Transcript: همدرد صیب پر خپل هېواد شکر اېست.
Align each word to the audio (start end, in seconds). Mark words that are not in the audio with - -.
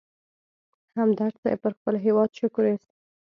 همدرد 0.99 1.35
صیب 1.43 1.59
پر 1.63 1.73
خپل 1.77 1.95
هېواد 2.05 2.29
شکر 2.39 2.63
اېست. 2.67 2.89